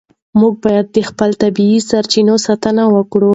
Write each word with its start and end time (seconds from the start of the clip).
موږ 0.39 0.53
باید 0.63 0.85
د 0.95 0.97
خپلو 1.09 1.33
طبیعي 1.43 1.79
سرچینو 1.89 2.35
ساتنه 2.45 2.83
وکړو. 2.95 3.29